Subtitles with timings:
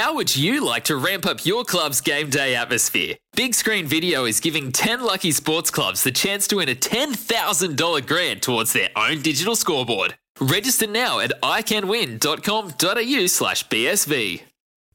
[0.00, 3.16] How would you like to ramp up your club's game day atmosphere?
[3.36, 8.06] Big Screen Video is giving 10 lucky sports clubs the chance to win a $10,000
[8.06, 10.16] grant towards their own digital scoreboard.
[10.40, 14.40] Register now at iCanWin.com.au slash BSV.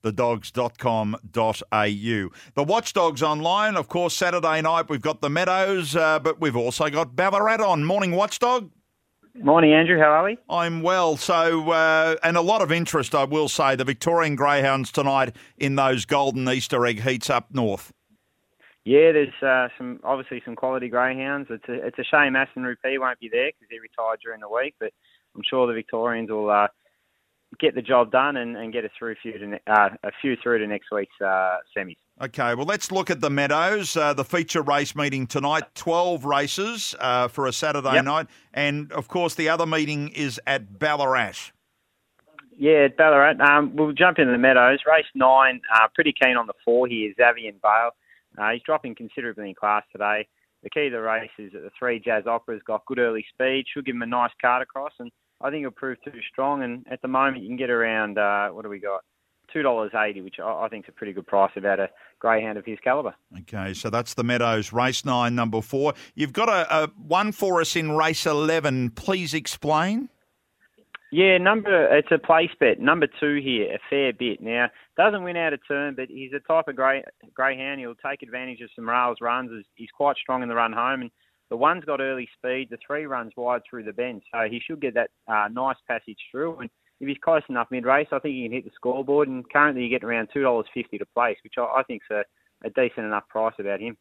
[0.04, 1.20] thedogs.com.au.
[2.56, 6.90] The Watchdogs online, of course, Saturday night we've got the Meadows, uh, but we've also
[6.90, 7.84] got Ballarat on.
[7.84, 8.72] Morning, Watchdog.
[9.38, 10.00] Morning, Andrew.
[10.00, 10.38] How are we?
[10.50, 11.18] I'm well.
[11.18, 13.76] So, uh, and a lot of interest, I will say.
[13.76, 17.92] The Victorian Greyhounds tonight in those golden Easter egg heats up north.
[18.86, 21.48] Yeah, there's uh, some obviously some quality greyhounds.
[21.50, 24.48] It's a it's a shame Aston Rupee won't be there because he retired during the
[24.48, 24.92] week, but
[25.36, 26.68] I'm sure the Victorians will uh,
[27.60, 30.12] get the job done and, and get us through a few to ne- uh, a
[30.22, 31.98] few through to next week's uh, semis.
[32.22, 33.98] Okay, well, let's look at the Meadows.
[33.98, 38.06] Uh, the feature race meeting tonight, 12 races uh, for a Saturday Yep.
[38.06, 38.28] night.
[38.54, 41.52] And, of course, the other meeting is at Ballarat.
[42.58, 43.36] Yeah, at Ballarat.
[43.42, 44.80] Um, we'll jump into the Meadows.
[44.90, 45.60] Race nine.
[45.74, 47.90] Uh, pretty keen on the four here, Xavier and Bale.
[48.38, 50.26] Uh, he's dropping considerably in class today.
[50.64, 53.66] The key to the race is that the three Jazz Opera's got good early speed.
[53.74, 56.64] Should give him a nice card across, and I think he'll prove too strong.
[56.64, 59.04] And at the moment, you can get around uh, what do we got?
[59.56, 61.90] Two dollars eighty, which I, I think is a pretty good price about a
[62.20, 63.16] greyhound of his calibre.
[63.40, 65.94] Okay, so that's the Meadows, race nine, number four.
[66.14, 68.90] You've got a, a one for us in race 11.
[68.92, 70.10] Please explain.
[71.10, 72.82] Yeah, number it's a place bet.
[72.82, 74.42] Number two here, a fair bit.
[74.42, 74.68] Now
[74.98, 77.80] doesn't win out of turn, but he's a type of grey greyhound.
[77.80, 79.52] He'll take advantage of some rails runs.
[79.52, 81.12] He's- He's quite strong in the run home, and
[81.50, 82.68] the one's got early speed.
[82.72, 86.20] The three runs wide through the bend, so he should get that uh, nice passage
[86.30, 86.58] through.
[86.60, 89.28] And if he's close enough mid race, I think he can hit the scoreboard.
[89.28, 92.24] And currently, you get around two dollars fifty to place, which I, I think's a,
[92.64, 93.98] a decent enough price about him.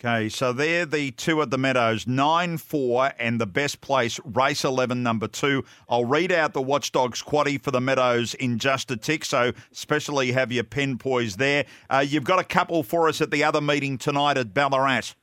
[0.00, 4.64] Okay, so they're the two at the Meadows, 9 4, and the best place, race
[4.64, 5.64] 11, number two.
[5.88, 10.32] I'll read out the Watchdogs quaddy for the Meadows in just a tick, so especially
[10.32, 11.64] have your pen poised there.
[11.88, 15.14] Uh, you've got a couple for us at the other meeting tonight at Ballarat.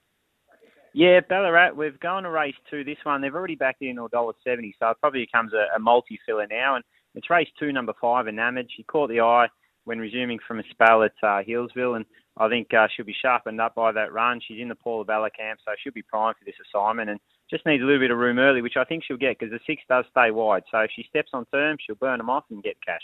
[0.94, 2.84] Yeah, Ballarat, we've gone to race two.
[2.84, 4.34] This one, they've already backed in $1.70,
[4.78, 6.76] so it probably becomes a, a multi filler now.
[6.76, 6.84] And
[7.16, 8.68] it's race two, number five, Enamoured.
[8.76, 9.48] She caught the eye
[9.86, 12.06] when resuming from a spell at uh, Healesville, and
[12.38, 14.42] I think uh, she'll be sharpened up by that run.
[14.46, 17.20] She's in the Paula Bella camp, so she'll be primed for this assignment and
[17.52, 19.60] just needs a little bit of room early, which I think she'll get because the
[19.68, 20.64] six does stay wide.
[20.72, 23.02] So if she steps on term, she'll burn them off and get cash.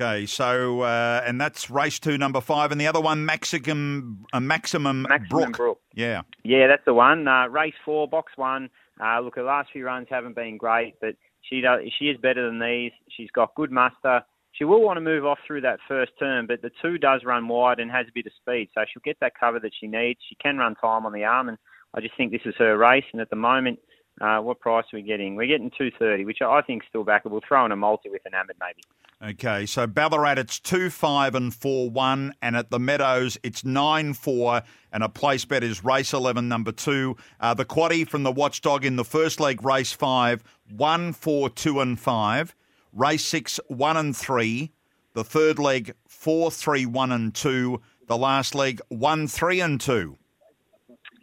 [0.00, 4.38] Okay, so, uh, and that's race two, number five, and the other one, Maximum, uh,
[4.38, 5.56] Maximum, Maximum Brook.
[5.56, 5.80] Brook.
[5.92, 6.22] Yeah.
[6.44, 7.26] Yeah, that's the one.
[7.26, 8.70] Uh, race four, box one.
[9.02, 12.46] Uh, look, her last few runs haven't been great, but she does, she is better
[12.46, 12.92] than these.
[13.08, 14.22] She's got good muster.
[14.52, 17.48] She will want to move off through that first turn, but the two does run
[17.48, 20.20] wide and has a bit of speed, so she'll get that cover that she needs.
[20.28, 21.58] She can run time on the arm, and
[21.94, 23.04] I just think this is her race.
[23.12, 23.80] And at the moment,
[24.20, 25.36] uh, what price are we getting?
[25.36, 27.32] We're getting two thirty, which I think is still backable.
[27.32, 28.82] We'll throw in a multi with Enamoured maybe.
[29.20, 34.14] Okay, so Ballarat it's two five and four one, and at the Meadows it's nine
[34.14, 34.62] four,
[34.92, 37.16] and a place bet is race eleven number two.
[37.40, 41.80] Uh, the quaddy from the Watchdog in the first leg race five one four two
[41.80, 42.54] and five,
[42.92, 44.70] race six one and three,
[45.14, 50.16] the third leg four three one and two, the last leg one three and two.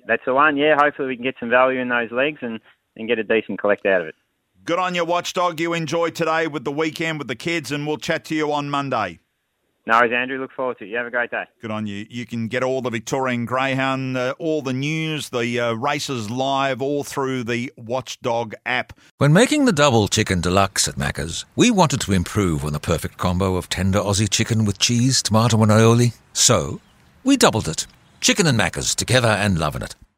[0.08, 0.58] That's the one.
[0.58, 2.60] Yeah, hopefully we can get some value in those legs and,
[2.96, 4.16] and get a decent collect out of it.
[4.64, 5.60] Good on you, Watchdog.
[5.60, 8.70] You enjoy today with the weekend with the kids, and we'll chat to you on
[8.70, 9.20] Monday.
[9.88, 10.40] No worries, Andrew.
[10.40, 10.88] Look forward to it.
[10.88, 11.44] You have a great day.
[11.62, 12.08] Good on you.
[12.10, 16.82] You can get all the Victorian Greyhound, uh, all the news, the uh, races live,
[16.82, 18.94] all through the Watchdog app.
[19.20, 23.18] When making the double chicken deluxe at Macca's, we wanted to improve on the perfect
[23.18, 26.16] combo of tender Aussie chicken with cheese, tomato, and aioli.
[26.34, 26.82] So,
[27.24, 27.86] we doubled it.
[28.22, 29.96] Chicken and Macca's together and loving it.